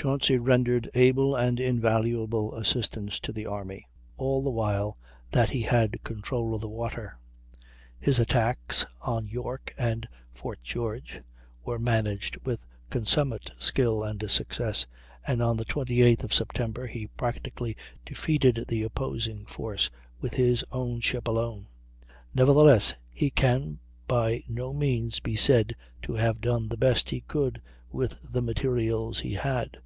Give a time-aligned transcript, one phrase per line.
[0.00, 4.96] Chauncy rendered able and invaluable assistance to the army all the while
[5.32, 7.18] that he had control of the water;
[7.98, 11.20] his attacks on York and Fort George
[11.64, 14.86] were managed with consummate skill and success,
[15.26, 19.90] and on the 28th of September he practically defeated the opposing force
[20.20, 21.66] with his own ship alone.
[22.32, 27.60] Nevertheless he can by no means be said to have done the best he could
[27.90, 29.76] with the materials he had.